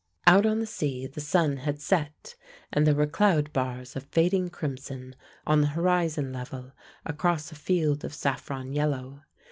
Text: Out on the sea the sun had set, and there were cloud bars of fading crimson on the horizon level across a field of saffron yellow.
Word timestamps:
Out 0.25 0.47
on 0.47 0.59
the 0.59 0.65
sea 0.65 1.05
the 1.05 1.21
sun 1.21 1.57
had 1.57 1.79
set, 1.79 2.33
and 2.73 2.87
there 2.87 2.95
were 2.95 3.05
cloud 3.05 3.53
bars 3.53 3.95
of 3.95 4.05
fading 4.05 4.49
crimson 4.49 5.15
on 5.45 5.61
the 5.61 5.67
horizon 5.77 6.33
level 6.33 6.71
across 7.05 7.51
a 7.51 7.55
field 7.55 8.03
of 8.03 8.11
saffron 8.11 8.73
yellow. 8.73 9.21